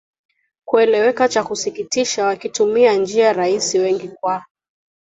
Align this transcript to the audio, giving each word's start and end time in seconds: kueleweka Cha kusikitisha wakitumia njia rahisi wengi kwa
kueleweka 0.65 1.27
Cha 1.29 1.43
kusikitisha 1.43 2.25
wakitumia 2.25 2.93
njia 2.93 3.33
rahisi 3.33 3.79
wengi 3.79 4.07
kwa 4.07 4.45